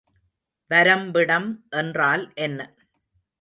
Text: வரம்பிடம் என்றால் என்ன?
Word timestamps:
வரம்பிடம் 0.71 1.47
என்றால் 1.71 2.25
என்ன? 2.37 2.59